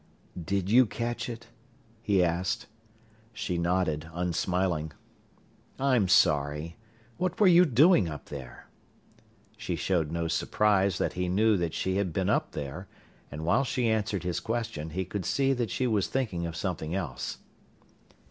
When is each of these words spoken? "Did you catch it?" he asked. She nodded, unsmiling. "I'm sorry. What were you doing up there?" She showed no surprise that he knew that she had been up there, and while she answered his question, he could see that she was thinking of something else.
"Did 0.43 0.67
you 0.71 0.87
catch 0.87 1.29
it?" 1.29 1.49
he 2.01 2.23
asked. 2.23 2.65
She 3.33 3.59
nodded, 3.59 4.09
unsmiling. 4.15 4.93
"I'm 5.77 6.07
sorry. 6.07 6.75
What 7.17 7.39
were 7.39 7.45
you 7.45 7.65
doing 7.65 8.09
up 8.09 8.25
there?" 8.29 8.67
She 9.57 9.75
showed 9.75 10.11
no 10.11 10.27
surprise 10.27 10.97
that 10.97 11.13
he 11.13 11.29
knew 11.29 11.55
that 11.57 11.75
she 11.75 11.97
had 11.97 12.13
been 12.13 12.31
up 12.31 12.53
there, 12.53 12.87
and 13.29 13.45
while 13.45 13.63
she 13.63 13.87
answered 13.89 14.23
his 14.23 14.39
question, 14.39 14.89
he 14.89 15.05
could 15.05 15.23
see 15.23 15.53
that 15.53 15.69
she 15.69 15.85
was 15.85 16.07
thinking 16.07 16.47
of 16.47 16.55
something 16.55 16.95
else. 16.95 17.37